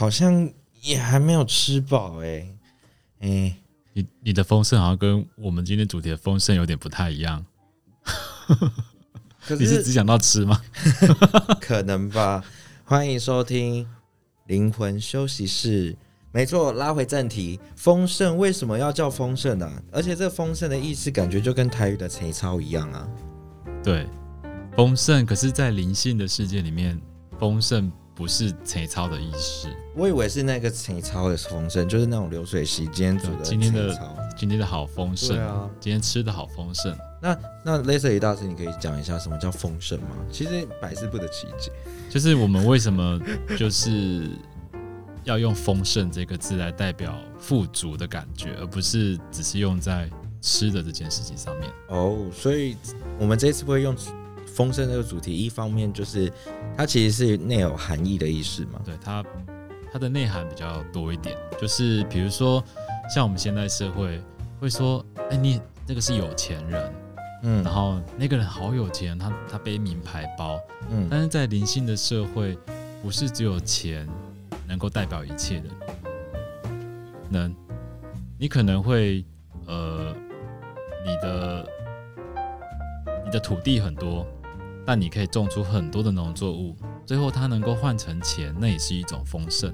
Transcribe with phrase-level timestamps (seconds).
[0.00, 2.48] 好像也还没有吃饱哎，
[3.18, 3.54] 哎，
[3.92, 7.44] 你你的丰盛好像跟我们今天主题的丰盛有点不太一样。
[9.46, 10.58] 可是你是只想到吃吗？
[11.60, 12.42] 可能吧。
[12.82, 13.86] 欢迎收听
[14.46, 15.94] 灵魂休息室。
[16.32, 19.70] 没错，拉回正题，丰盛为什么要叫丰盛呢？
[19.92, 23.06] 而且这丰盛的意思感觉就跟台语的“青草”一样啊。
[23.84, 24.08] 对，
[24.74, 25.26] 丰盛。
[25.26, 26.98] 可是，在灵性的世界里面，
[27.38, 29.66] 丰盛不是“青草”的意思。
[29.96, 33.42] 我以为是那个“青草”的丰盛，就是那种流水席今天煮的。
[33.42, 33.98] 今天的
[34.36, 35.66] 今天的好丰盛啊！
[35.80, 36.94] 今天吃的好丰盛。
[37.22, 40.08] 那那 Leslie 大师，你可以讲一下什么叫丰盛吗？
[40.30, 41.72] 其实百思不得其解。
[42.10, 43.18] 就是我们为什么
[43.58, 44.28] 就是。
[45.24, 50.08] 要用丰盛这个字来代表富足的感觉，而不是只是用在
[50.40, 51.70] 吃的这件事情上面。
[51.88, 52.74] 哦，所以
[53.18, 53.94] 我们这一次会用
[54.54, 56.32] 丰盛这个主题，一方面就是
[56.76, 58.80] 它其实是内有含义的意思嘛。
[58.84, 59.24] 对，它
[59.92, 62.62] 它的内涵比较多一点，就是比如说
[63.14, 64.20] 像我们现在社会
[64.60, 66.92] 会说，哎，你那个是有钱人，
[67.42, 72.58] 嗯，然后那个人好有钱，他他背名牌包，嗯，但是在灵性的社会，
[73.02, 74.08] 不是只有钱。
[74.68, 75.68] 能够代表一切的，
[77.28, 77.52] 能，
[78.38, 79.24] 你可能会，
[79.66, 80.14] 呃，
[81.04, 81.68] 你的
[83.24, 84.24] 你的土地很多，
[84.90, 86.74] 但你可以种出很多的农作物，
[87.06, 89.72] 最后它能够换成钱，那也是一种丰盛。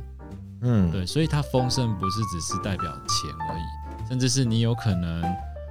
[0.60, 5.24] 嗯，对，所以它丰盛不是只是代表钱而已，甚至是你有可能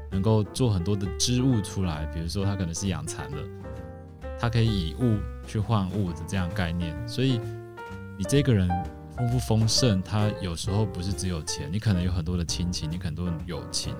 [0.10, 3.38] 能够做很多的织物出来，比如说它可能是养蚕的，
[4.40, 7.40] 它可以以物去换物的这样概念，所以
[8.18, 8.68] 你这个人。
[9.18, 13.96] 丰不丰盛，它有时候不是只有钱，你可能有很多的亲情，你可能很多友情，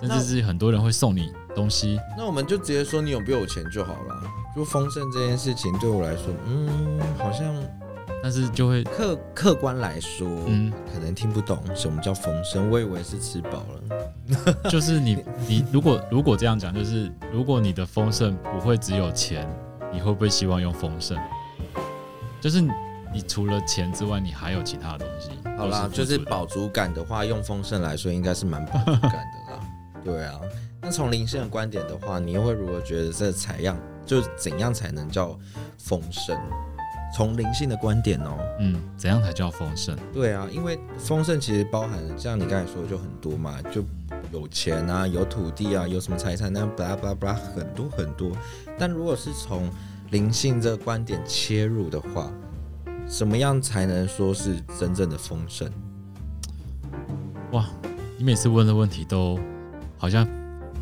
[0.00, 2.00] 甚至是很多人会送你东西。
[2.18, 4.22] 那我们就直接说你有没有钱就好了。
[4.56, 7.54] 就丰盛这件事情对我来说，嗯，好像，
[8.22, 12.70] 但是就会客客观来说，嗯，可能听不懂什么叫丰盛。
[12.70, 19.46] 我以为是吃饱了， 就是你你如果如果这样讲，就是如果你的丰盛不会只有钱，
[19.92, 21.18] 你会不会希望用丰盛？
[22.40, 22.64] 就是。
[23.12, 25.30] 你除了钱之外，你还有其他的东西。
[25.56, 29.60] 好啦，就是饱足感的话，用丰盛来说，应该是蛮饱足感的啦。
[30.04, 30.38] 对啊，
[30.82, 33.74] 那从灵性的观点的话，你又会如何觉得这采样
[34.06, 35.38] 就怎样才能叫
[35.76, 36.38] 丰盛？
[37.14, 39.96] 从灵性的观点哦、喔，嗯，怎样才叫丰盛？
[40.12, 43.82] 对啊，因为丰盛其实包含像你刚才说的就很多嘛，就
[44.32, 48.32] 有钱啊，有土地啊，有什么财产，那巴拉巴拉巴拉很多很多。
[48.78, 49.70] 但如果是从
[50.10, 52.30] 灵性这个观点切入的话，
[53.08, 55.70] 什么样才能说是真正的丰盛？
[57.52, 57.64] 哇，
[58.18, 59.38] 你每次问的问题都
[59.96, 60.26] 好像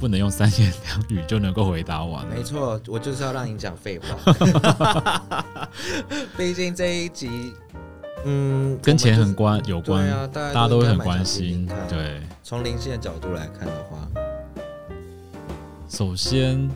[0.05, 2.27] 不能用三言两语就能够回答完。
[2.29, 5.65] 没错，我就是要让你讲废话。
[6.37, 7.55] 毕竟这一集，
[8.27, 11.67] 嗯，跟钱很关有关，啊，大家都会很关心。
[11.89, 14.07] 对，从灵性的角度来看的话，
[15.89, 16.69] 首先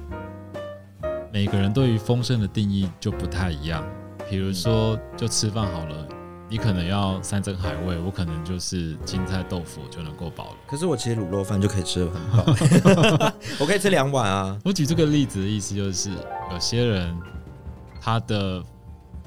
[1.30, 3.84] 每个人对于丰盛的定义就不太一样。
[4.30, 6.08] 比如说，就吃饭好了，
[6.50, 10.56] 你可能要山珍海味，我可能就是青菜豆腐就能够饱了。
[10.66, 14.58] 可是我其实卤肉饭就可以吃的很饱， 我可以吃两碗啊。
[14.64, 16.10] 我举这个例子的意思就是，
[16.50, 17.14] 有些人
[18.00, 18.64] 他的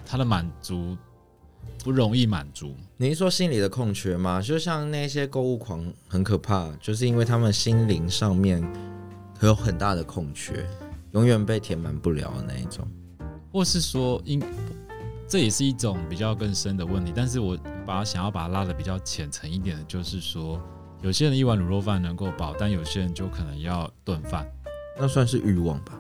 [0.04, 0.98] 他的满足
[1.84, 2.76] 不容易满足。
[2.98, 4.42] 你是说心里的空缺吗？
[4.42, 8.68] 就像那些购物狂很可怕，就是因为他们心灵上面
[9.42, 10.68] 有很大的空缺，
[11.12, 12.88] 永远被填满不了的那一种，
[13.54, 14.42] 或是说因。
[15.32, 20.60] 这也是一种比较更深的问题，但是我把它想要把它拉的比较浅层一点的，就是说，
[21.02, 24.46] 有些人一碗卤肉饭能够饱，但有些人就可能要顿饭，
[25.00, 25.94] 那算是欲望吧？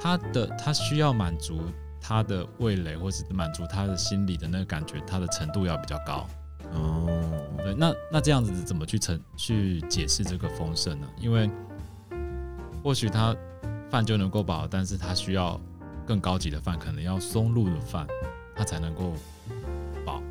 [0.00, 1.60] 他的他需要满足
[2.00, 6.26] 他的味蕾，或是满足他的心理的那个感觉，他的程度要比较高。
[6.72, 7.06] 哦，
[7.58, 11.06] 对，那那这样子怎么去成去解释这个丰盛呢？
[11.20, 11.50] 因为
[12.82, 13.36] 或许他
[13.90, 15.60] 饭就能够饱，但是他需要
[16.06, 18.06] 更高级的饭，可能要松露的饭。
[18.54, 19.12] 他才能够
[20.04, 20.22] 饱。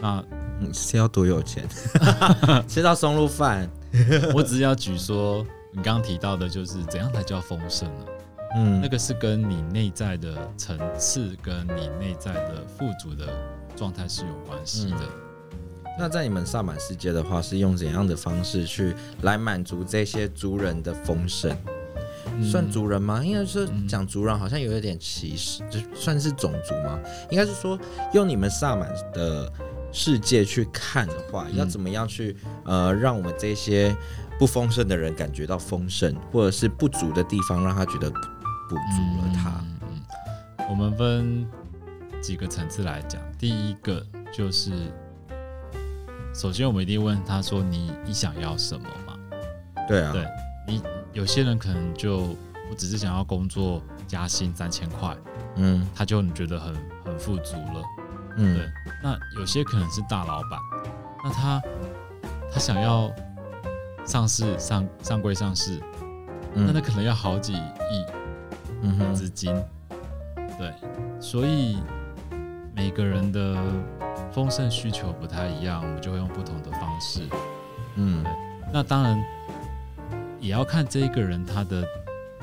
[0.00, 0.22] 那
[0.58, 1.66] 你是要多有钱？
[2.68, 3.68] 吃到松露饭？
[4.34, 8.06] 我只是要举说，你刚刚提到的，就是怎样才叫丰盛呢？
[8.54, 13.26] 嗯，那个是跟你内在的层次，跟你内在的富足的
[13.76, 15.00] 状态是有关系的。
[15.00, 15.08] 嗯。
[15.98, 21.54] 那在你们萨满世界的话，是用怎样的方式去来满足这些族人的丰盛？
[22.42, 23.24] 算族人吗？
[23.24, 26.98] 应该是讲族人，好像有一点歧视，就算是种族吗？
[27.30, 27.78] 应该是说，
[28.12, 29.50] 用你们萨满的
[29.92, 33.94] 世界去看的话，要怎么样去呃，让我们这些
[34.38, 39.64] 不丰盛的人感觉到丰盛，或者是不足的地方，让他觉得补足了他。
[39.82, 41.46] 嗯，我们分
[42.22, 44.70] 几个层次来讲，第一个就是
[46.34, 49.18] 首先我们一定问他说你：“你你想要什么嘛？”
[49.86, 50.24] 对啊，对
[50.66, 50.80] 你
[51.12, 52.18] 有些人可能就
[52.70, 55.16] 我只是想要工作加薪三千块，
[55.56, 56.74] 嗯，他就觉得很
[57.04, 57.82] 很富足了，
[58.36, 58.70] 嗯，对。
[59.02, 60.58] 那有些可能是大老板，
[61.24, 61.62] 那他
[62.52, 63.10] 他想要
[64.04, 65.80] 上市上上柜上市，
[66.54, 68.06] 嗯、那他可能要好几亿，
[68.82, 69.54] 嗯哼，资金，
[70.58, 70.72] 对，
[71.20, 71.78] 所以。
[72.74, 73.54] 每个人的
[74.32, 77.20] 丰盛需求不太一样，我们就会用不同的方式。
[77.96, 78.24] 嗯，
[78.72, 79.22] 那当然
[80.42, 81.84] 也要看这一个人他的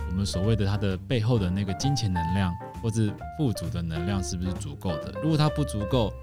[0.09, 2.51] 我们所谓的他的背后的那个金钱能量
[2.81, 3.03] 或者
[3.37, 5.13] 富足的能量是不是足够的。
[5.21, 6.13] 如果他不足够，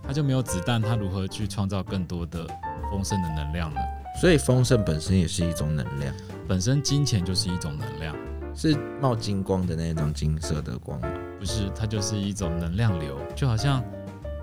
[0.00, 2.46] 他就没有子弹，他如何去创造更多的
[2.88, 3.80] 丰盛的能量呢？
[4.20, 6.14] 所以丰盛本身也是一种能量，
[6.46, 8.14] 本身金钱就是一种能量，
[8.54, 11.08] 是冒金光的那种金色的光吗？
[11.40, 13.82] 不是，它就是一种能量流，就好像，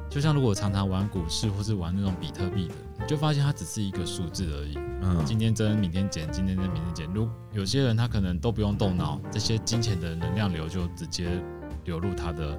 [0.10, 4.78] 就像如果常常玩股市或是玩那种比特币的，你就发现它只是一个数字而已。
[5.02, 7.08] 嗯，今天增，明天减，今天增，明天减。
[7.14, 11.30] 如有些人他可能都不用动脑，这些金钱的能量流就直接
[11.84, 12.58] 流入他的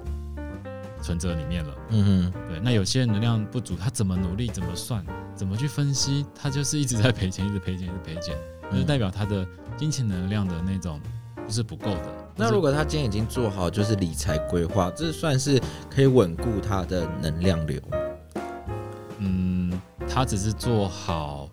[1.01, 1.73] 存折里面了。
[1.89, 2.59] 嗯哼，对。
[2.59, 5.03] 那有些人能量不足，他怎么努力，怎么算，
[5.35, 8.35] 怎么去分析，他就是一直在赔钱，一直赔钱，一直赔钱，
[8.71, 9.45] 就是代表他的
[9.75, 11.01] 金钱能量的那种
[11.45, 12.05] 就是不够的。
[12.35, 17.81] 那如果他今天已经做好就是理财规划，这算是可以稳固他的能量流？
[19.19, 21.46] 嗯，他只是做好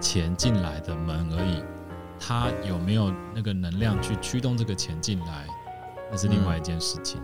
[0.00, 1.62] 钱进来的门而已，
[2.18, 5.46] 他有没有那个能量去驱动这个钱进来，
[6.10, 7.20] 那是另外一件事情。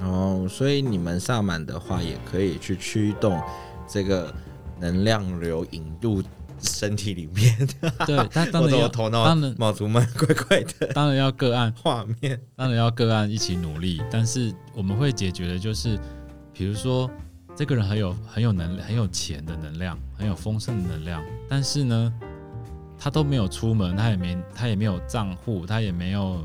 [0.00, 3.40] 嗯、哦，所以你们萨满的话也可以去驱动
[3.86, 4.32] 这个
[4.78, 6.22] 能量流引入。
[6.60, 7.56] 身体里面，
[8.04, 14.02] 对， 他当然要头脑当然冒出蛮怪怪的，当然要个案画面，当然要个案一起努力。
[14.10, 15.96] 但是我们会解决的就是，
[16.52, 17.08] 比如说
[17.58, 22.14] 这个人很有很有能很有钱的能量，很有丰盛的能量，但是呢，
[22.96, 26.40] 他都没有出门，他也没他也没有账户，他也没有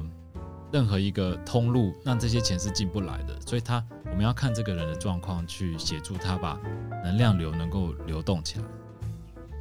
[0.72, 3.40] 任何一个通路，那这些钱是进不来的。
[3.46, 6.60] 所以他我们要看这个人的状况，去协助他把
[7.04, 8.66] 能量流能够流动起来。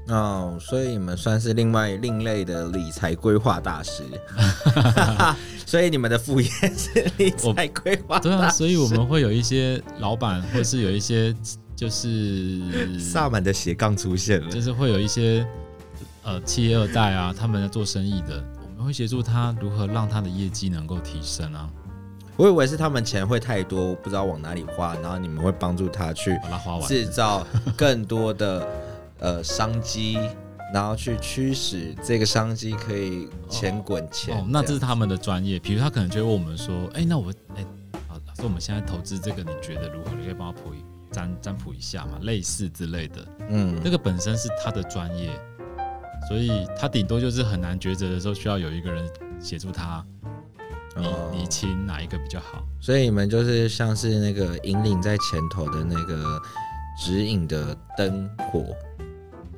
[0.09, 4.03] 哦，所以你们算是另外另类的理财规划大师，
[5.65, 8.19] 所以你们的副业是理财规划。
[8.19, 11.35] 对啊，所以我们会有一些老板，或是有一些
[11.77, 15.47] 就是萨满的斜杠出现了，就是会有一些
[16.25, 21.71] 呃企业二代啊，他们在做生意的，我们会协助他如何让他的业绩能够提升啊。
[22.37, 26.37] 我以为是他们钱会太多，不知道往哪里花，然后你们会帮助他去
[26.89, 27.47] 制造
[27.77, 28.67] 更多的。
[29.23, 30.19] 呃，商机，
[30.75, 34.37] 然后去驱使这个商机可以钱滚钱。
[34.37, 35.61] 哦，那这是他们的专业。
[35.61, 37.65] 比如他可能就会问我们说：“哎，那我哎，
[38.09, 40.11] 好，老师，我们现在投资这个，你觉得如何？
[40.19, 45.31] 你可以帮我卜一占占卜一下嘛，类似之类的。”嗯，那个本身是他的专业，
[46.29, 49.09] 所以他顶多就是很难抉择的时候，需要有一个人
[49.41, 50.05] 协助他，
[50.97, 52.61] 理理清哪一个比较好。
[52.81, 56.43] 所以你们就是像是那个引领在前头的那个
[56.99, 58.67] 指引的灯火。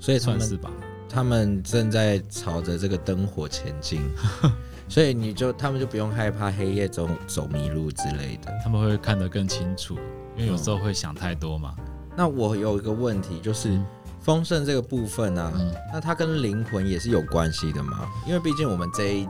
[0.04, 0.70] 所以算是吧，
[1.08, 4.02] 他们正在朝着这个灯火前进，
[4.87, 9.96] 所以你就他们就不用害怕黑夜走走迷路之类的，他们会看得更清楚，
[10.37, 11.75] 因为有时候会想太多嘛。
[11.78, 11.84] 嗯、
[12.14, 13.80] 那我有一个问题，就是
[14.20, 18.06] 丰盛这个部分啊，嗯、那它跟灵魂也是有关系的嘛？
[18.26, 19.28] 因为毕竟我们这一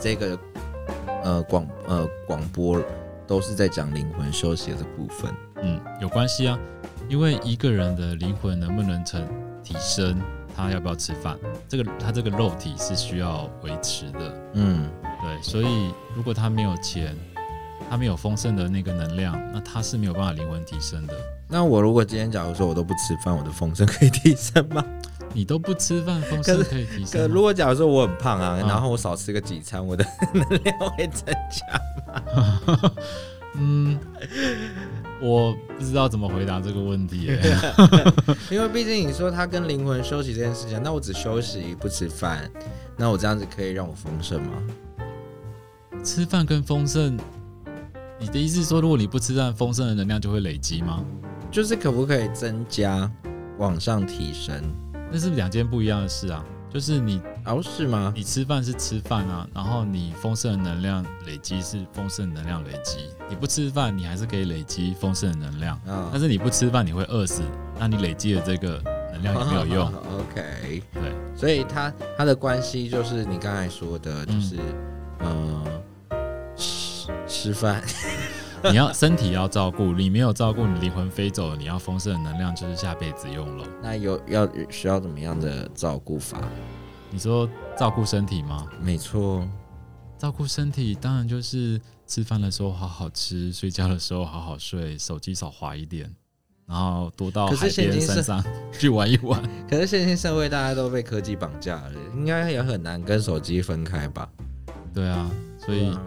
[0.00, 0.38] 这个
[1.24, 2.80] 呃广呃广播
[3.26, 6.56] 都是在讲灵魂休息的部分，嗯，有关系啊，
[7.08, 9.26] 因为一个人的灵魂能不能成
[9.64, 10.20] 提升，
[10.54, 11.36] 他要不要吃饭？
[11.68, 14.88] 这个他这个肉体是需要维持的，嗯，
[15.20, 17.16] 对，所以如果他没有钱，
[17.90, 21.14] 他没有丰盛的那个能量，那他是没有办法灵魂提升的。
[21.48, 24.84] 那我如果今天假如说我都不吃饭，我的丰盛可以提升吗？
[25.32, 27.20] 你都不吃饭，丰盛可以提升？
[27.20, 31.66] 可如果假如说我很胖啊，然后我少吃个几餐，我的 能量会增加
[32.06, 32.92] 吗？
[33.56, 33.98] 嗯。
[35.24, 37.30] 我不知道怎么回答这个问题，
[38.52, 42.50] 因为毕竟你说他跟灵魂休息这件事情，那我只休息不吃饭，
[42.94, 44.62] 那我这样子可以让我丰盛吗？
[46.04, 47.18] 吃饭跟丰盛，
[48.20, 51.02] 你的意思是说，如果你不吃饭，丰盛的能量就会累积吗？
[51.50, 53.10] 就是可不可以增加，
[53.56, 54.54] 往上提升？
[55.10, 56.44] 那是两件不一样的事啊。
[56.74, 58.12] 就是你哦，是吗？
[58.16, 63.08] 你吃饭是吃饭啊，然后你丰盛的能量累积是丰盛能量累积。
[63.30, 65.80] 你不吃饭，你还是可以累积丰盛的能量。
[65.86, 67.42] 哦、但是你不吃饭，你会饿死，
[67.78, 69.86] 那你累积的这个能量也没有用。
[70.18, 74.56] OK，对，所以它它的关系就是你刚才说的，就是
[75.20, 75.64] 嗯、
[76.10, 76.16] 呃，
[76.56, 77.80] 吃吃饭，
[78.68, 83.64] 你要身体要照顾，你没有照顾，你灵魂飞走了，你要丰盛的能量就是下辈子用了。
[83.80, 86.38] 那有要需要怎么样的照顾法？
[87.14, 88.66] 你说照顾身体吗？
[88.80, 89.48] 没错，
[90.18, 96.12] 照顾身体当然就是吃饭的时候好好吃，睡觉的时候好好睡，手机少滑一点。
[96.66, 98.44] 然后多到海边山上
[98.76, 99.40] 去玩一玩。
[99.70, 104.28] 可是现今社会大家都被科技绑架了，应该也很难跟手机分开吧？
[104.92, 105.30] 对啊，
[105.64, 106.02] 所以、啊、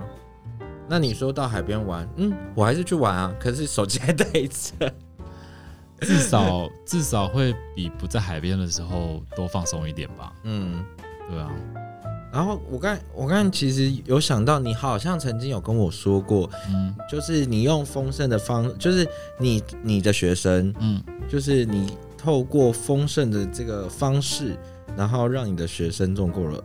[0.90, 3.34] 那你说到海边玩，嗯，我还是去玩啊。
[3.40, 4.94] 可是手机还带着，
[6.02, 10.34] 至少至少会比不在海边的时候多放松一点吧？
[10.44, 10.84] 嗯，
[11.30, 11.52] 对啊。
[12.30, 19.08] 然后我刚我刚其实有想到，你好像曾经有跟我说过，嗯，就是你用丰盛的方，就是
[19.40, 24.56] 你你的学生，嗯，就是你透过丰盛的这个方式，
[24.96, 26.64] 然后让你的学生中过了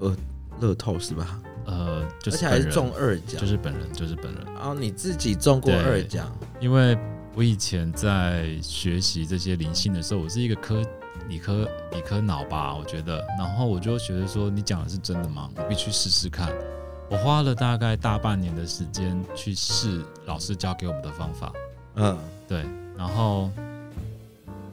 [0.00, 0.16] 呃
[0.60, 1.40] 乐透是吧？
[1.66, 4.44] 呃，就是、而且还是中二奖，就是本人，就是本人。
[4.54, 6.98] 然后你自己中过二奖，因为
[7.36, 10.82] 我以前在学习这些灵性的时候，我是一个科。
[11.30, 15.48] 理科理科脑吧，我觉得，然后我就觉得说，你讲的是真的吗？
[15.56, 16.52] 我必须试试看。
[17.08, 21.52] 我花了大概大半年的时间去试老师教给我们的方法。
[21.94, 22.18] 嗯，
[22.48, 22.64] 对。
[22.98, 23.48] 然后，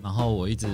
[0.03, 0.67] 然后我一直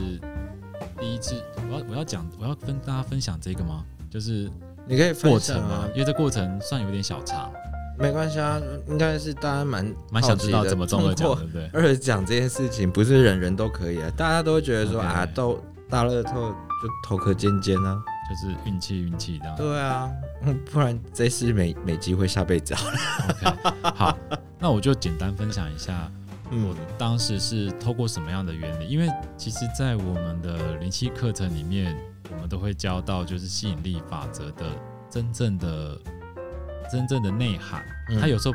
[1.00, 1.36] 第一次，
[1.70, 3.84] 我要我要讲，我要跟大家分享这个吗？
[4.10, 4.50] 就是
[4.88, 5.88] 你可以过程吗？
[5.94, 7.52] 因为这过程算有点小长。
[8.00, 11.70] 没关系啊，应该是大家蛮蛮想知道怎么中二奖，对不对？
[11.80, 15.06] 二奖这件事情不是人人都可以啊，大家都会觉得说 Okay.
[15.06, 19.56] 啊，都大乐透就头壳尖尖啊，就是运气运气这样。
[19.56, 20.10] 对啊，
[20.72, 22.98] 不然这次没没机会，下辈子好了。
[23.30, 23.94] Okay.
[23.96, 24.18] 好，
[24.60, 26.12] 那我就简单分享一下，
[26.52, 28.88] 我当时是透过什么样的原理？
[28.88, 31.96] 因为其实，在我们的灵气课程里面，
[32.32, 34.66] 我们都会教到就是吸引力法则的
[35.10, 35.98] 真正的。
[36.92, 37.84] 真正的内涵，
[38.20, 38.54] 它有时候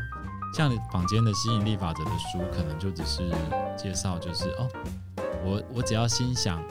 [0.55, 3.29] 像坊间的吸引力法则的书，可能就只是
[3.77, 4.69] 介绍，就是哦，
[5.45, 6.63] 我我只要心想，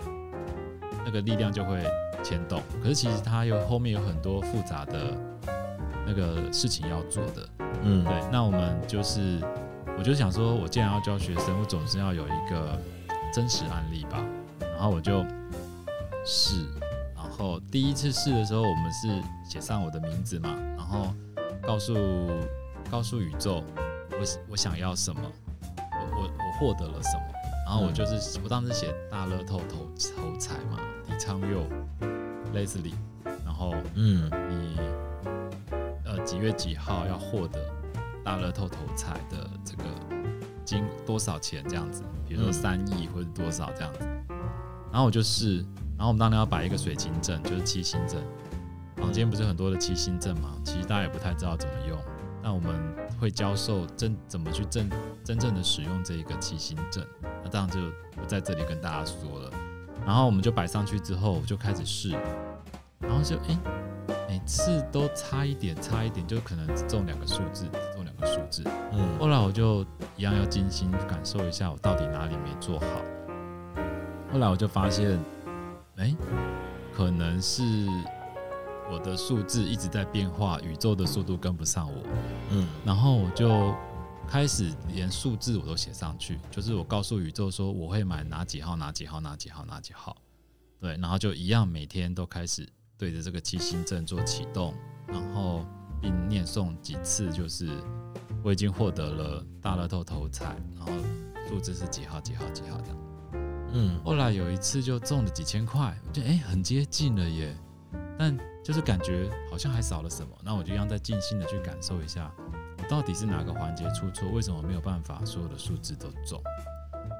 [1.07, 1.81] 那个力量就会
[2.21, 2.61] 牵动。
[2.83, 5.15] 可是其实它有后面有很多复杂的
[6.05, 7.49] 那个事情要做的。
[7.81, 8.13] 嗯，对。
[8.29, 9.41] 那我们就是，
[9.97, 12.77] 我就想说，我既然要教学生，我总是要有一个
[13.33, 14.21] 真实案例吧。
[14.59, 15.25] 然后我就
[16.25, 16.65] 试，
[17.15, 19.07] 然后第一次试的时候，我们是
[19.49, 21.13] 写上我的名字嘛，然后。
[21.63, 21.93] 告诉
[22.89, 23.61] 告诉宇宙，
[24.11, 24.17] 我
[24.51, 25.19] 我想要什么，
[25.91, 27.23] 我我我获得了什么，
[27.65, 31.65] 然后我就是、嗯、我当时写大乐透头头彩嘛，李昌佑
[32.53, 32.93] ，Leslie，
[33.43, 34.79] 然后嗯，你
[36.05, 37.59] 呃几月几号要获得
[38.23, 39.83] 大乐透头彩的这个
[40.63, 43.99] 金多少钱这样子，比如说三亿或者多少这样子，
[44.91, 45.57] 然后我就是，
[45.97, 48.21] 然后我们当然要摆一个水晶阵，就是七星阵。
[48.95, 50.55] 房间不是很多的七星阵吗？
[50.65, 51.97] 其实大家也不太知道怎么用。
[52.41, 52.73] 那我们
[53.19, 54.89] 会教授真怎么去真
[55.23, 57.05] 真正的使用这一个七星阵。
[57.43, 57.79] 那当然就
[58.15, 59.51] 不在这里跟大家说了。
[60.07, 62.11] 然后我们就摆上去之后，我就开始试，
[62.99, 68.63] 然后就诶、欸，每次都差一点，差一点，就可能只中两个数字，只中两个数字。
[68.93, 69.19] 嗯。
[69.19, 69.85] 后来我就
[70.15, 72.85] 一样要精心感受一下，我到底哪里没做好。
[74.31, 75.19] 后来我就发现，
[75.97, 76.15] 哎、欸，
[76.95, 77.63] 可能是。
[78.89, 82.03] 我的数字一直在变化，宇宙的速度跟不上我，
[82.51, 83.75] 嗯，然后我就
[84.29, 90.15] 开始连数字我都写上去，就是我告诉宇宙说我会买哪几号哪几号哪几号哪几号，
[90.79, 92.67] 对，然后就一样每天都开始
[92.97, 94.73] 对着这个七星阵做启动，
[95.07, 95.65] 然后
[96.01, 97.69] 并念诵几次，就是
[98.43, 100.91] 我已经获得了大乐透头彩，然后
[101.47, 102.97] 数字是几号几号几号这样，
[103.71, 107.57] 嗯，后来有一次就中了几千块，我觉得哎很接近了耶，
[108.19, 108.37] 但。
[108.67, 112.46] 就是感觉好像还少了什么，那我就让再静心的去感受一下，我
[112.89, 114.29] 到底是哪个环节出错？
[114.29, 116.41] 为什么没有办法所有的数字都中？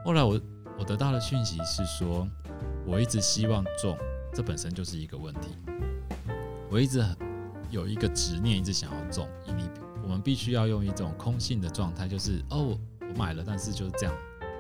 [0.05, 0.39] 后来我
[0.79, 2.27] 我得到的讯息是说，
[2.85, 3.97] 我一直希望中，
[4.33, 5.57] 这本身就是一个问题。
[6.69, 7.03] 我一直
[7.69, 9.27] 有一个执念，一直想要中。
[9.45, 9.69] 你
[10.03, 14.15] 我们必须要用一种空性的状态，就是哦，我买了，但是就是这样，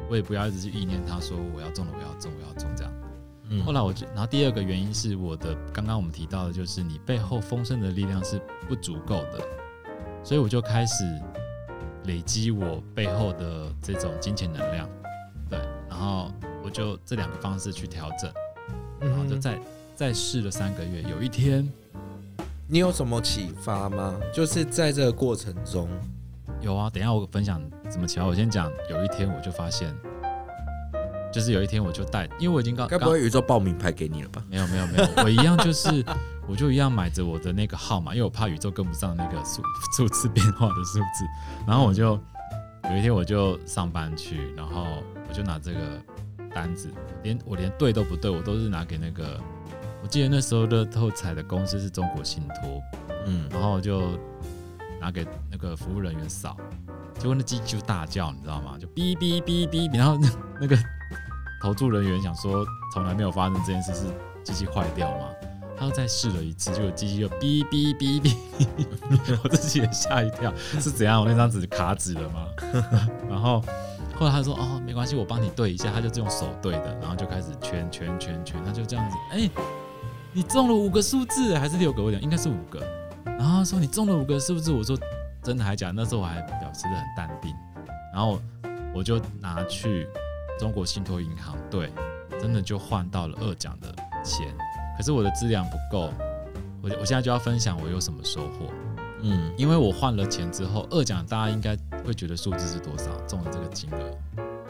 [0.09, 2.93] 我也不要一直去意念他，说我要中了，我要中，我要中这样。
[3.49, 9.39] 嗯、后来我就，然后第二个原因是我的，刚刚我们提到的，就是你背后丰盛的力量是不足够的，
[10.27, 11.05] 所以我就开始
[12.03, 14.89] 累积我背后的这种金钱能量，
[15.49, 15.57] 对，
[15.87, 16.29] 然后
[16.61, 18.29] 我就这两个方式去调整，
[18.99, 19.61] 然后就再、嗯、
[19.95, 21.65] 再试了三个月，有一天，
[22.67, 24.19] 你有什么启发吗？
[24.33, 25.87] 就是在这个过程中，
[26.59, 29.95] 有啊，等一下我分享怎么启发，我先讲，有一天我就发现。
[31.37, 34.43] 就是有一天我就带，因为我已经刚，该不会宇宙报名牌给你了吧？
[34.49, 36.03] 没有没有没有，我一样就是，
[36.47, 39.61] 我就一样买着我的那个号码，因为我怕宇宙跟不上那个数
[39.95, 41.23] 数字变化的数字，
[41.67, 42.19] 然后我就
[42.89, 44.83] 有一天我就上班去，然后
[45.29, 45.79] 我就拿这个
[46.55, 46.91] 单子，
[47.21, 49.39] 连我连对都不对，我都是拿给那个，
[50.01, 52.81] 我记得那时候乐透彩的公司是中国信托，
[53.27, 54.17] 嗯，然后我就
[54.99, 56.57] 拿给那个服务人员扫，
[57.19, 58.75] 结果那机器就大叫，你知道吗？
[58.79, 60.27] 就哔哔哔哔，然后那
[60.61, 60.75] 那个
[61.67, 64.05] 投注人员想说，从来没有发生这件事，是
[64.41, 65.27] 机器坏掉吗？
[65.77, 68.33] 他又再试了一次，结果机器就哔哔哔哔，
[69.43, 71.19] 我自己也吓一跳，是怎样？
[71.19, 72.47] 我那张纸卡纸了吗？
[73.29, 73.61] 然后
[74.15, 79.17] 后来他说：“哦，没关系，我帮你对一下。”他就是用手对的，然后就开始圈圈圈圈，他就这样子。
[79.33, 79.49] 哎，
[80.31, 82.01] 你中了五个数字还是六个？
[82.01, 82.79] 我讲应该是五个。
[83.25, 84.97] 然后他说：“你中了五个数字。”我说
[85.43, 87.53] ：“真的还假？”那时候我还表示得很淡定。
[88.13, 88.39] 然后
[88.95, 90.07] 我就拿去
[90.57, 91.91] 中国信托银行对，
[92.39, 94.55] 真的就换到了二奖的钱。
[94.97, 96.11] 可是我的资量不够，
[96.81, 98.71] 我我现在就要分享我有什么收获。
[99.21, 103.15] 嗯，因为我换了钱之后，二奖大家应该会觉得数字是多少？
[103.27, 103.97] 中了这个金额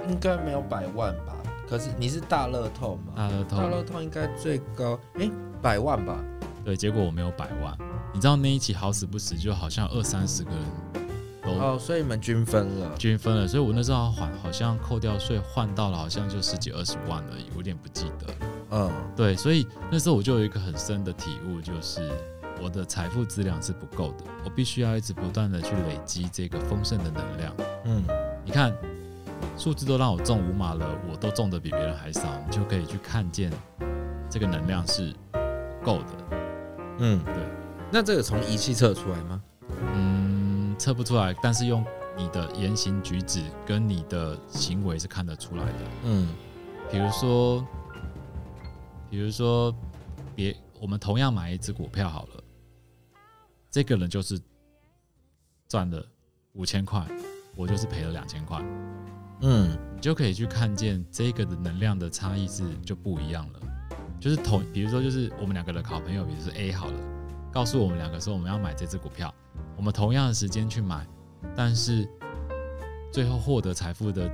[0.08, 1.34] 应该没有百万吧？
[1.68, 3.14] 可是你是大乐透吗？
[3.16, 6.18] 大乐透，大乐透应该最高哎、欸，百万吧？
[6.64, 7.78] 对，结果我没有百万。
[8.14, 10.60] 你知道那一期好死不死，就好像二三十个人
[11.48, 13.48] 都哦，所以你们均分了，均分了。
[13.48, 18.34] 所以我那时候还好像扣掉税换到了好像就十几二十万而已，我有点不记得。
[18.72, 22.12] 嗯，对，所以那时候我就有一个很深的体悟，就是
[22.62, 27.56] 我的财富质量是不够的，我必须要一直不断的去累积这个丰盛的能量。
[27.86, 28.04] 嗯，
[28.44, 28.76] 你看
[29.58, 33.52] 数字都让我中五码了，我都中的比别人还少，你就可以去看见
[34.30, 35.14] 这个能量是
[35.84, 36.38] 够的。
[37.00, 37.36] 嗯，对。
[37.90, 39.42] 那这个从仪器测出来吗？
[40.78, 41.84] 嗯，测不出来，但是用
[42.16, 45.80] 你的言行举止跟你的行为是看得出来的。
[46.04, 46.30] 嗯，
[46.92, 47.66] 比如说。
[49.10, 49.74] 比如说，
[50.36, 52.44] 别我们同样买一只股票好了，
[53.72, 54.38] 这个人就是
[55.66, 56.06] 赚了
[56.52, 57.08] 五千块，
[57.56, 58.62] 我就是赔了两千块，
[59.44, 63.62] 嗯，你就可以去看见这个的能量的差异是就不一样了。
[64.20, 67.00] 就是同，比如说就是我们两个的好朋友，比如说 A 好了，
[67.50, 69.34] 告诉我们两个说我们要买这只股票，
[69.78, 71.08] 我们同样的时间去买，
[71.56, 72.06] 但是
[73.14, 74.30] 最后获得财富的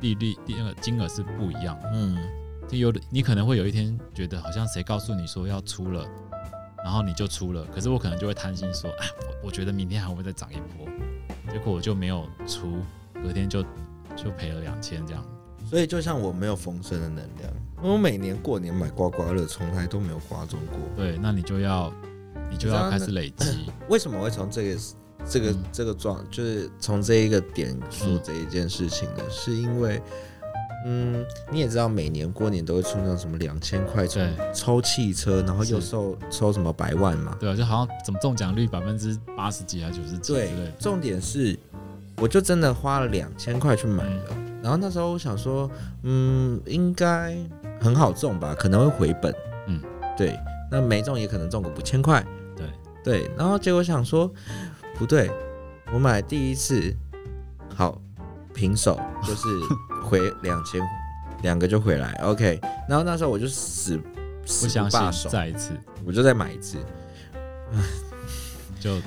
[0.00, 2.18] 利率那个金额是不一样的，嗯。
[2.72, 6.04] 有的，你可能会有一天觉得好像谁告诉你说要出了，
[6.78, 10.88] 然后你就出了，可是我可能就会贪心说，哎，我我觉得明天还会再涨一波，
[11.52, 12.78] 结果我就没有出，
[13.22, 13.62] 隔天就
[14.16, 15.24] 就赔了两千这样。
[15.64, 20.76] 所以就像我没有丰盛的能量，我每年过年买刮刮乐从来都没有刮中过。
[20.96, 21.92] 对，那你就要
[22.50, 23.66] 你就要开始累积。
[23.88, 24.80] 为什么会从这个
[25.28, 29.22] 这个这个状，就是从这一个点说这一件事情呢？
[29.22, 30.02] 嗯、是因为。
[30.88, 34.20] 嗯，你也知道，每年过年都会出那种什么两千块抽
[34.54, 37.36] 抽汽车，然后又抽抽什么百万嘛？
[37.40, 40.32] 对啊，就好像怎么中奖率百分之八十几啊九十几？
[40.32, 41.58] 对，重点是，
[42.18, 44.26] 我就真的花了两千块去买了。
[44.36, 45.68] 嗯、然后那时候我想说，
[46.04, 47.36] 嗯，应该
[47.80, 49.34] 很好中吧，可能会回本。
[49.66, 49.82] 嗯，
[50.16, 50.38] 对，
[50.70, 52.24] 那没中也可能中个五千块。
[53.06, 54.28] 对对，然后结果想说，
[54.98, 55.30] 不对，
[55.94, 56.92] 我买第一次
[57.74, 57.98] 好
[58.52, 59.46] 平手，就是。
[60.06, 60.80] 回 两千，
[61.42, 62.60] 两个就回来，OK。
[62.88, 64.00] 然后那时候我就死
[64.44, 65.72] 死不罢手，再一次，
[66.04, 66.78] 我就再买一次，
[68.78, 69.00] 就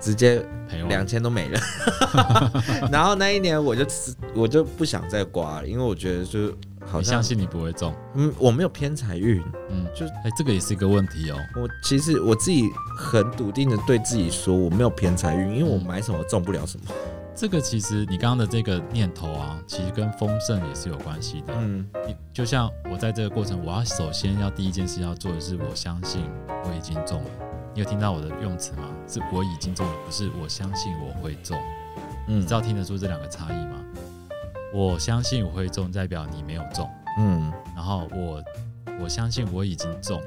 [0.00, 0.44] 直接
[0.88, 1.60] 两千都没了。
[2.90, 3.86] 然后那一年我就
[4.34, 6.52] 我就不想再刮了，因为我觉得就
[6.86, 11.36] 好像相信你不会中，嗯，我没有偏财运，嗯，就哎、欸，这个也是一个问题哦。
[11.56, 12.64] 我其实我自己
[12.96, 16.86] 很笃定的对自己说，我没有偏财运，因为我买什么中不了什么。
[17.34, 21.54] 这个其实你刚刚的这个念头啊，其实跟丰盛也是有关系的。
[21.56, 27.30] 嗯，你就像我在这个过程，我要首先要第一件事要做的是，我相信我已经中了。
[27.72, 28.90] 你有听到我的用词吗？
[29.06, 31.56] 是我已经中了，不是我相信我会中。
[32.26, 33.76] 嗯，你知道听得出这两个差异吗？
[34.72, 36.88] 我相信我会中，代表你没有中。
[37.18, 38.42] 嗯，然后我
[39.02, 40.20] 我相信我已经中。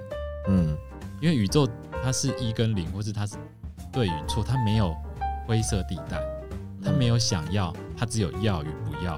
[0.47, 0.75] 嗯，
[1.21, 1.67] 因为宇宙
[2.03, 3.37] 它是一跟零，或是它是
[3.91, 4.95] 对与错，它没有
[5.47, 6.21] 灰色地带。
[6.83, 9.17] 它没有想要，它只有要与不要，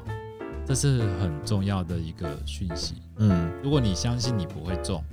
[0.68, 3.02] 这是很重要的一个讯息。
[3.18, 5.04] 嗯，如果你相信你不会中，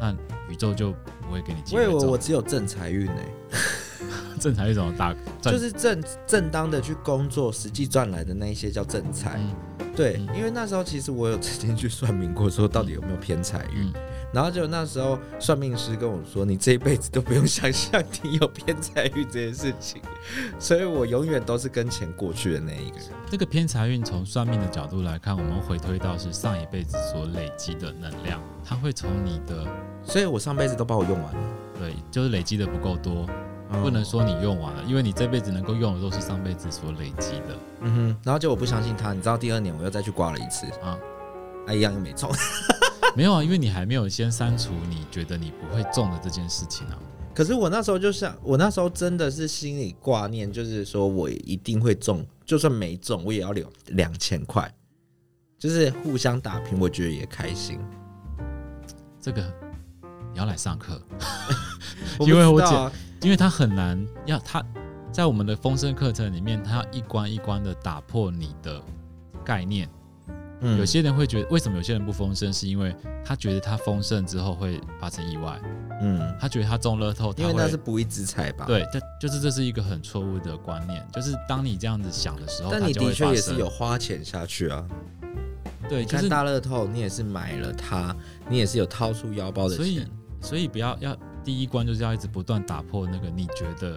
[0.00, 0.14] 那
[0.48, 1.88] 宇宙就不会给你机会。
[1.88, 3.22] 我以为我只有正财运呢，
[4.42, 5.14] 正财运怎么打？
[5.40, 9.38] 就是正正当的去工作，实际赚来的那一些叫正财。
[9.78, 13.86] 嗯、对，嗯、因为那时候其实我有曾经去算命过，说到底有没有偏财运。
[13.86, 13.92] 嗯
[14.32, 20.00] 然后就那时候算命师跟我说：“你这一辈子都不用想象你有偏财运这件事情。”
[20.58, 23.08] 所以，我永远都是跟钱过去的那一个人。
[23.30, 29.66] 这个偏财运从算命的角度来看，我们回推到是上一辈子所累积的能量，它会从你的……
[30.02, 31.40] 所以我上辈子都把我用完了。
[31.78, 33.28] 对，就是累积的不够多，
[33.80, 37.56] 不能说你用完了，因为你这辈子能够用的都是上辈子所累积的。
[37.80, 40.98] 嗯哼，然后就我不相信他，你知道第二年我又再去刮了一次啊，
[41.66, 42.30] 哎一样又没中。
[43.14, 46.98] 没有啊，因为你还没有先删除你觉得你不会中的这件事情啊。
[47.34, 54.70] 可是我那时候就想，我那时候真的是心里挂念，就是说我一定会中，就算没中，我也要留两千块，
[55.58, 57.78] 就是互相打拼，我觉得也开心。
[59.20, 59.42] 这个
[60.32, 61.00] 你要来上课，
[62.20, 64.64] 因为我讲，因为他很难，要他
[65.12, 68.80] 在我们的丰盛课程里面，他要一关一关的打破你的
[69.44, 69.88] 概念。
[70.60, 72.52] 嗯，有些人会觉得，为什么有些人不丰盛？
[72.52, 75.60] 是因为他觉得他丰盛之后会发生意外。
[76.00, 78.64] 嗯，他觉得他中乐透，因为那是不义之财吧？
[78.66, 81.04] 对，这就是这是一个很错误的观念。
[81.12, 84.84] 就是当你这样子想的时候，但你的确也是有花钱下去啊。
[85.88, 88.16] 对，就是大乐透，你也是买了它，
[88.48, 89.84] 你也是有掏出腰包的钱。
[89.84, 90.06] 所以，
[90.40, 93.96] 所以不要要第一关就是要一直不断打破那个你觉得，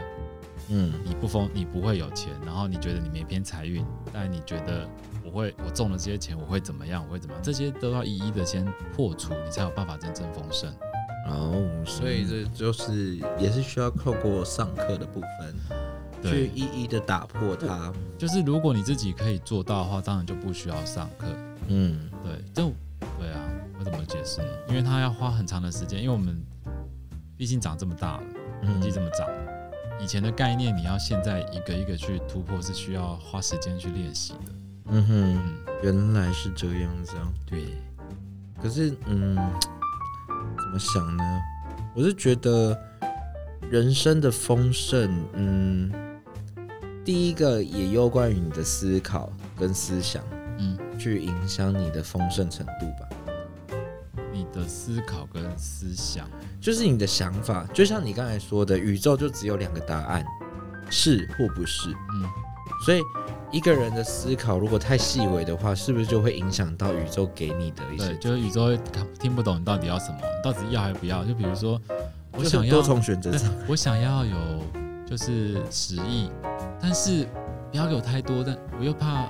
[0.70, 4.88] 嗯，你不丰，你不会有钱，然后你觉得你没偏财运，但你觉得。
[5.28, 7.04] 我会，我中了这些钱，我会怎么样？
[7.08, 7.44] 我会怎么样？
[7.44, 8.64] 这些都要一一的先
[8.96, 10.72] 破除，你才有办法真正丰盛。
[11.28, 17.92] 哦，所以这就是也是需要透过上课的部分，去一一的打破它。
[18.20, 21.26] 就是如果你自己可以做到的话，当然就不需要上课。
[21.70, 22.72] 嗯，对，就
[23.20, 23.42] 对啊。
[23.80, 24.48] 我怎么解释呢？
[24.70, 26.40] 因为他要花很长的时间，因为我们
[27.38, 28.24] 毕竟长这么大了，
[28.62, 29.28] 年纪这么长，
[30.00, 34.52] 以前的概念你要现在一个一个去突破，是需要花时间去练习的。
[34.88, 37.28] 嗯哼，原来是这样子啊。
[37.46, 37.66] 对，
[38.62, 39.36] 可是嗯，
[40.58, 41.42] 怎么想呢？
[41.96, 42.78] 我是觉得
[43.70, 45.92] 人生的丰盛，嗯，
[47.04, 50.24] 第一个也有关于你的思考跟思想，
[50.58, 53.10] 嗯，去影响你的丰盛程度吧。
[54.56, 56.30] 你的思考跟思想，
[56.62, 60.26] 就是你的想法，就像你刚才说的，宇宙就只有两个答案，
[60.90, 61.90] 是或不是。
[61.90, 62.30] 嗯，
[62.86, 63.02] 所以。
[63.52, 68.08] 一个人的思考如果太细微的话，是不是就会影响到宇宙给你的一些？
[68.08, 68.78] 对，就是宇宙会
[69.18, 71.24] 听不懂你到底要什么，你到底要还是不要？
[71.24, 71.80] 就比如说，
[72.32, 73.32] 我想要多重选择，
[73.66, 74.36] 我想要有
[75.06, 76.30] 就是十亿，
[76.82, 77.26] 但是
[77.72, 79.26] 不要给我太多，但我又怕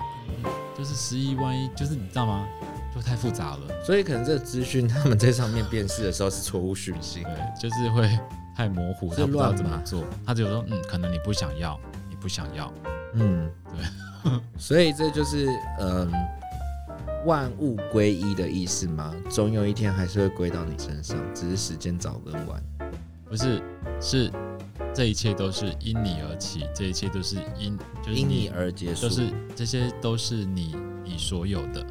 [0.76, 2.48] 就是十亿，万一就是你知道吗？
[2.96, 3.84] 就太复杂了。
[3.84, 8.10] 所以可能这个资讯他们在上面辨识的时候是错误讯息，对，就是会
[8.56, 11.80] 太模糊，他不知道怎么做，他只有说嗯，可能你不想要，
[12.10, 12.74] 你不想要，
[13.14, 13.86] 嗯，对。
[14.58, 15.48] 所以这就是
[15.80, 16.12] 嗯，
[17.28, 19.14] 万物归一的意思吗？
[19.30, 22.60] 总有一天还是会归到你身上，只是时间早跟晚。
[23.30, 23.62] 不是，
[24.02, 24.32] 是
[24.96, 31.86] 这一切都是因你而起，这一切都是因就是因你而结束，就是这些都是你你所有的，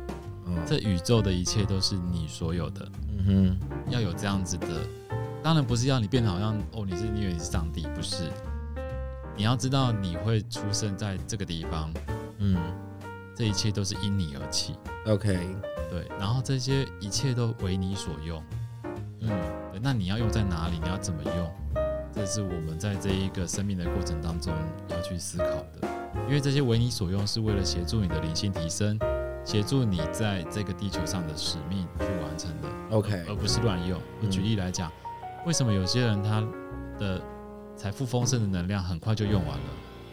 [0.54, 2.88] 嗯，这宇宙的一切都是你所有的。
[3.08, 4.66] 嗯哼，要有这样子的，
[5.42, 8.30] 当然不是要你变得好像哦，你是你以为你是上帝，不是。
[9.36, 11.92] 你要知道你会出生在这个地方。
[12.38, 12.56] 嗯，
[13.34, 14.74] 这一切都是因你而起。
[15.06, 15.38] OK，
[15.90, 18.42] 对，然后这些一切都为你所用。
[19.20, 19.28] 嗯，
[19.72, 20.78] 对，那你要用在哪里？
[20.82, 21.50] 你要怎么用？
[22.12, 24.54] 这是我们在这一个生命的过程当中
[24.88, 25.88] 要去思考的。
[26.28, 28.96] 因为这些为你所用，是为了协助你的灵性提升，
[29.44, 32.68] 协助你在这个地球上的使命去完成的。
[32.90, 34.00] OK，而不是乱用。
[34.22, 34.90] 我举例来讲，
[35.46, 36.42] 为什么有些人他
[36.98, 37.20] 的
[37.76, 39.64] 财富丰盛的能量很快就用完了？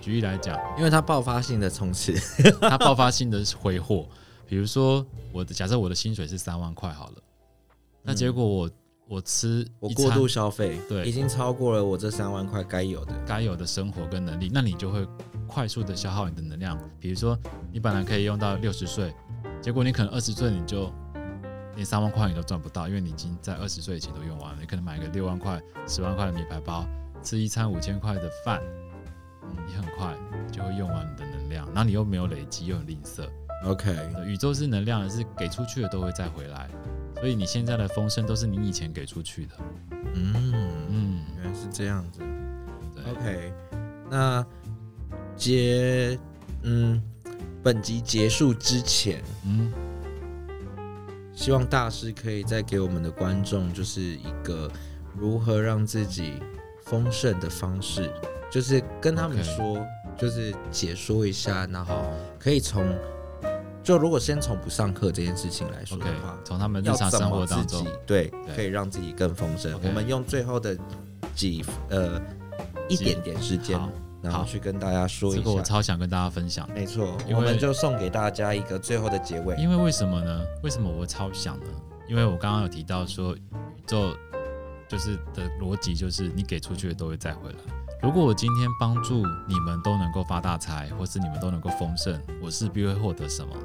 [0.01, 2.13] 举例来讲，因为他爆发性的冲刺，
[2.61, 4.07] 他爆发性的挥霍。
[4.47, 7.13] 比如说，我的假设我的薪水是三万块好了，
[8.01, 8.69] 那结果我
[9.11, 15.05] 我吃我过度消费，对，已经超过了我这三万块该有的该有的生活跟能力，那你就会
[15.45, 16.79] 快速的消耗你的能量。
[16.97, 17.37] 比如说，
[17.73, 19.13] 你本来可以用到六十岁，
[19.61, 20.89] 结果你可能二十岁你就
[21.75, 24.57] 连三万块你都赚不到，因为你已经在二十岁以前都用完了。
[24.61, 26.87] 你可能买个六万块、十万块的名牌包，
[27.21, 28.61] 吃一餐五千块的饭。
[29.67, 30.15] 你很快
[30.49, 33.27] 就会用完你的能量，然后你又没有累积，又很吝啬。
[33.65, 33.93] OK，
[34.25, 36.69] 宇宙是能量的，是给出去的都会再回来，
[37.21, 39.51] 所以你现在的丰盛都是你以前给出去的。
[40.15, 40.33] 嗯
[40.89, 42.19] 嗯，原来是这样子。
[43.07, 43.53] OK，
[44.09, 44.43] 那
[45.35, 46.17] 结
[46.63, 46.99] 嗯，
[47.61, 49.71] 本集结束之前，嗯，
[51.31, 54.69] 希望大师可以再给我们的观众就是一个
[55.15, 56.33] 如何让自己
[56.85, 58.11] 丰盛的方式。
[58.49, 59.87] 就是跟他们说，Okay.
[60.17, 62.83] 就是解说一下，然后可以从，
[63.83, 66.59] 就如果先从不上课这件事情来说的话，从、okay.
[66.59, 69.79] 他们日常生活当中，对，对，可以让自己更丰盛。
[69.83, 70.77] 我们用最后的
[71.33, 72.21] 几呃
[72.87, 73.79] 一点点时间，
[74.21, 75.37] 然后去跟大家说一下。
[75.37, 76.69] 这个我超想跟大家分享。
[76.75, 79.55] 没错，我们就送给大家一个最后的结尾。
[79.55, 80.41] 因为为什么呢？
[80.61, 81.65] 为什么我超想呢？
[82.07, 83.41] 因为我刚刚有提到说，宇
[83.87, 84.15] 宙
[84.87, 87.70] 就是的逻辑就是你给出去的都会再回来。
[88.01, 93.55] 如果我今天帮助你们都能够发大财，或是你们都能够丰盛，我势必会获得什么？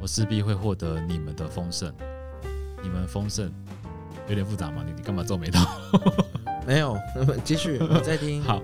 [0.00, 1.92] 我势必会获得你们的丰盛。
[2.82, 3.48] 你们丰盛
[4.26, 4.82] 有点复杂吗？
[4.84, 5.60] 你你干嘛皱眉头？
[6.66, 6.98] 没有，
[7.44, 8.42] 继续，我在听。
[8.42, 8.60] 好，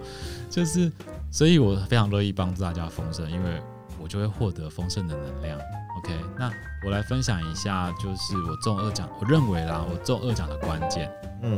[0.51, 0.91] 就是，
[1.31, 3.63] 所以我非常乐意帮助大家丰盛，因为
[4.03, 5.57] 我就会获得丰盛的能量。
[5.99, 6.51] OK，那
[6.85, 11.09] 我来分享一下，就是我中二奖，我认为啦，我中二奖的关键。
[11.43, 11.57] 嗯，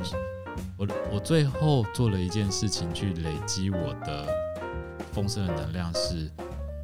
[0.76, 4.26] 我我最后做了一件事情去累积我的
[5.12, 6.30] 丰盛的能量，是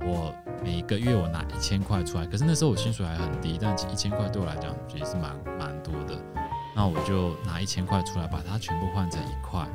[0.01, 6.17] 我每一个月我拿一千块出来，可是那时候我薪水还很低，但一千块对我来讲其实是蛮蛮多的。
[6.75, 9.67] 那我就拿一千块出来，把它全部换成一块，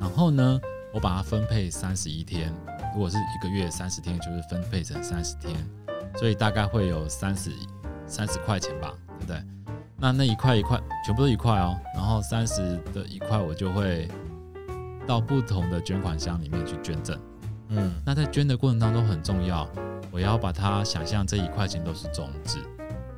[0.00, 0.58] 然后呢，
[0.94, 2.50] 我把它分配三十一天，
[2.94, 5.54] 如果是一个月三十天，就是分配成三十天。
[6.16, 7.52] 所以大概会有三十
[8.06, 9.42] 三十块钱吧，对不对？
[10.00, 14.08] 那那一块一块全部都一块哦，然后三十的一块我就会
[15.06, 17.18] 到不同的捐款箱里面去捐赠。
[17.70, 19.68] 嗯，那在捐的过程当中很重要，
[20.12, 22.58] 我要把它想象这一块钱都是种子。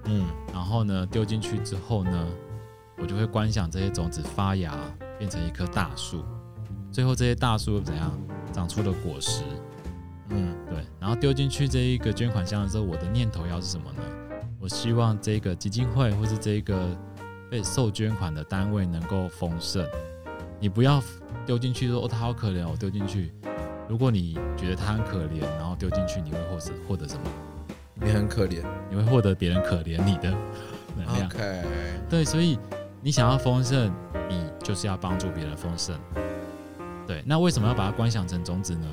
[0.06, 2.26] 嗯，然后呢，丢进去之后呢，
[2.96, 4.74] 我就会观想这些种子发芽
[5.18, 6.24] 变成一棵大树，
[6.90, 8.10] 最后这些大树怎样
[8.52, 9.44] 长出了果实。
[10.30, 14.02] 嗯，对，然后丢进去这一个捐款箱的时候，我的念头要是什么呢？
[14.60, 16.86] 我希望这个基金会或是这个
[17.50, 19.82] 被受捐款的单位能够丰盛。
[20.60, 21.02] 你不要
[21.46, 23.32] 丢进去说哦，他好可怜，我丢进去。
[23.88, 27.22] 如果你觉得他很可怜，然后丢进去，你会获得获得什么？
[27.94, 30.30] 你很可怜，你会获得别人可怜你的
[30.94, 31.26] 能量。
[31.26, 31.64] OK，
[32.10, 32.58] 对，所以
[33.00, 33.90] 你想要丰盛，
[34.28, 35.98] 你就是要帮助别人丰盛。
[37.06, 38.86] 对，那为什么要把它观想成种子呢？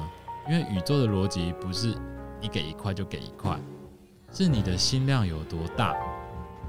[0.49, 1.93] 因为宇宙的逻辑不是
[2.41, 3.59] 你给一块就给一块，
[4.33, 5.95] 是你的心量有多大，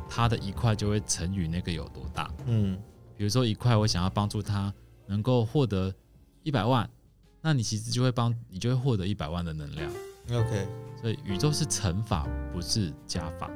[0.09, 2.31] 它的一块就会乘以那个有多大。
[2.47, 2.79] 嗯，
[3.17, 4.73] 比如说一块，我想要帮助他
[5.07, 5.95] 能够获得
[6.43, 6.89] 一百万，
[7.43, 9.91] 那你其实就会帮你就会获得一百万的能量。
[10.31, 10.69] OK，
[11.01, 13.51] 所以宇宙是乘法，不是加法。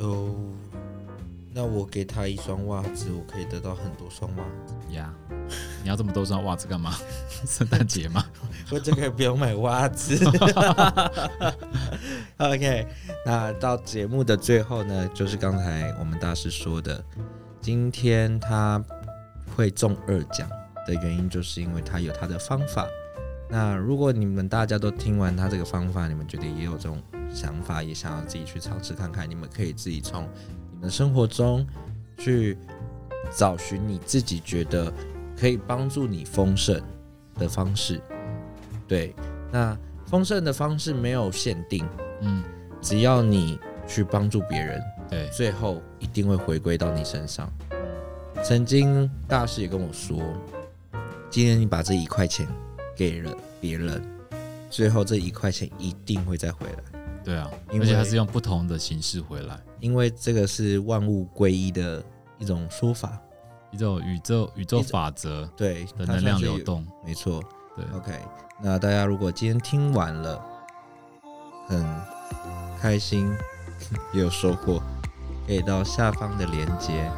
[0.00, 0.34] 哦，
[1.52, 5.14] 那我给他一双袜子，我可以得到很多双袜子呀。
[5.28, 5.34] Yeah.
[5.82, 6.94] 你要这么多双袜子干嘛？
[7.46, 8.24] 圣诞节吗？
[8.70, 10.16] 我这个不用买袜子。
[12.38, 12.86] OK，
[13.24, 17.02] 那到节目的最后呢，就是刚才我们大师说的，
[17.60, 18.82] 今天他
[19.56, 20.48] 会中二奖
[20.86, 22.86] 的原因，就是因为他有他的方法。
[23.48, 27.00] 那如果你们大家都听完他这个方法，你们觉得也有这种
[27.32, 30.28] 想法，也想要自己去尝试看看，你们可以自己从
[30.72, 31.66] 你们生活中
[32.18, 32.58] 去
[33.36, 34.92] 找寻你自己觉得。
[35.36, 36.80] 可以帮助你丰盛
[37.34, 38.00] 的方式，
[38.86, 39.12] 对，
[39.50, 41.84] 那丰盛的方式没有限定，
[42.24, 42.42] 嗯，
[42.80, 47.50] 只要你去帮助别人，对，最后一定会回归到你身上。
[48.42, 50.18] 曾经大师也跟我说，
[51.30, 52.46] 今天你把这一块钱
[52.96, 54.02] 给了别人，
[54.68, 57.00] 最后这一块钱一定会再回来。
[57.22, 62.02] 对啊，而且它是用不同的形式回来，因为这个是万物归一的
[62.38, 63.18] 一种说法。
[63.70, 67.42] 一种宇宙宇宙法则对的能量流动，没错。
[67.74, 68.12] 对，OK。
[68.62, 70.40] 那大家如果今天听完了，
[71.66, 71.84] 很
[72.80, 73.34] 开心，
[74.12, 74.82] 也有收获，
[75.46, 77.10] 可以到下方的连接。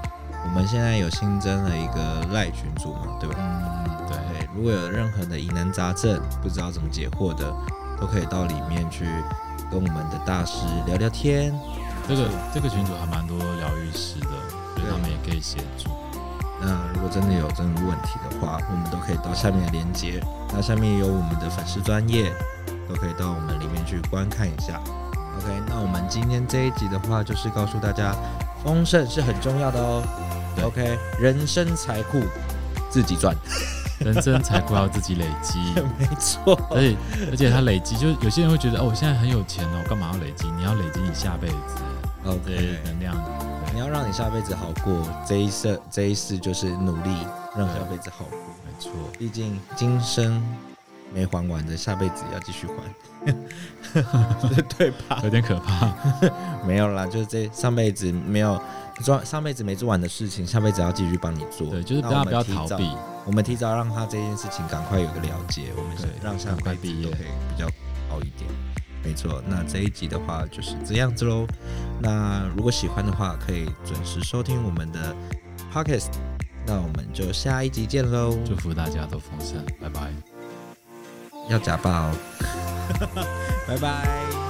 [0.44, 3.34] 我们现在有新增了一个赖群组嘛，对吧？
[3.38, 4.16] 嗯，对。
[4.54, 7.52] 如果有任何的疑难杂症，不知道怎么解惑的，
[8.00, 9.04] 都可以到里面去
[9.70, 11.52] 跟我们的大师聊聊天。
[12.08, 14.30] 这个这个群组还蛮多疗愈师的，
[14.76, 15.90] 所以他们也可以协助。
[16.60, 20.22] 那如果真的有这种问题的话，我们都可以到下面的链接，
[20.54, 22.32] 那下面有我们的粉丝专业，
[22.88, 24.80] 都可以到我们里面去观看一下。
[25.38, 28.14] OK，那我们今天这一集的话，就是告诉大家，
[28.64, 30.02] 丰盛是很重要的哦。
[30.64, 32.22] OK，人生财库
[32.90, 33.36] 自己赚，
[34.00, 35.58] 人生财库要自己累积，
[35.98, 36.58] 没错。
[36.70, 36.96] 而且
[37.30, 40.50] 而且他累积，就有些人会觉得哦，我现在很有钱哦，我干嘛要累积？
[40.56, 41.54] 你要累积你下辈子
[42.24, 43.14] OK 能量。
[43.74, 47.10] 你要让你下辈子好过，这一世这一世就是努力
[47.54, 48.38] 让下辈子好过。
[48.64, 50.42] 没错，毕竟今生
[51.14, 53.32] 没还完的，下辈子要继续还，
[54.76, 55.20] 对吧？
[55.22, 55.92] 有点可怕。
[56.66, 58.60] 没有啦，就是这上辈子没有
[59.02, 61.70] 做，上辈子没做完的事情，下辈子要继续帮你做。
[61.70, 62.90] 对，就是不要不要逃避。
[63.24, 67.66] 我们提早让他这件事情赶快有个了结，我们让下辈子都可以比较
[68.08, 68.48] 好一点。
[69.02, 71.46] 没错，那这一集的话就是这样子喽。
[72.00, 75.14] 那如果喜欢的话，可以准时收听我们的
[75.72, 76.10] Podcast。
[76.66, 78.36] 那我们就下一集见喽！
[78.44, 80.35] 祝福大家都丰盛，拜拜。
[81.48, 82.12] 要假爆哦，
[83.66, 84.45] 拜拜。